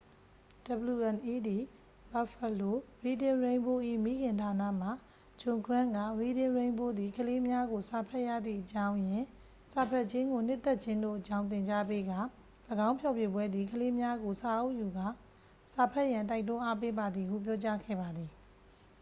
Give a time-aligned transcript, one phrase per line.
[0.65, 1.67] "wned
[2.13, 2.69] buffalo
[3.05, 4.89] reading rainbow၏ မိခင်ဌာန မှ
[5.41, 9.23] ဂျွန်ဂရန့် က "reading rainbow သည် ကလေးများကို စာဖတ်ရသည့်အကြောင်းရင်း၊...
[9.71, 12.19] စာဖတ်ခြင်းကိုနှစ်သက်ခြင်းတို့အကြောင်း သင်ကြားပေးကာ—
[12.87, 15.07] [၎င်းဖျော်ဖြေပွဲ] သည် ကလေးများကို စာအုပ်ယူကာ
[15.73, 18.31] စာဖတ်ရန် တိုက်တွန်းအားပေးပါသည်" ဟု ပြောကြားခဲ့ပါသည်။